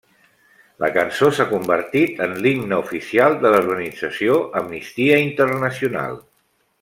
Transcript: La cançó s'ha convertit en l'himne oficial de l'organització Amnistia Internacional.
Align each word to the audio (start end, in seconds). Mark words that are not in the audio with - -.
La 0.83 0.87
cançó 0.95 1.27
s'ha 1.39 1.45
convertit 1.51 2.23
en 2.27 2.33
l'himne 2.45 2.79
oficial 2.85 3.37
de 3.45 3.51
l'organització 3.57 4.39
Amnistia 4.65 5.21
Internacional. 5.29 6.19